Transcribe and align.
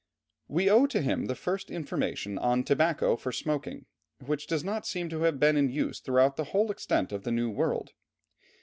We 0.47 0.67
owe 0.67 0.87
to 0.87 0.99
him 1.03 1.25
the 1.27 1.35
first 1.35 1.69
information 1.69 2.39
on 2.39 2.63
tobacco 2.63 3.15
for 3.15 3.31
smoking, 3.31 3.85
which 4.25 4.47
does 4.47 4.63
not 4.63 4.87
seem 4.87 5.09
to 5.09 5.21
have 5.21 5.39
been 5.39 5.55
in 5.55 5.69
use 5.69 5.99
throughout 5.99 6.37
the 6.37 6.45
whole 6.45 6.71
extent 6.71 7.11
of 7.11 7.21
the 7.23 7.31
New 7.31 7.51
World. 7.51 7.91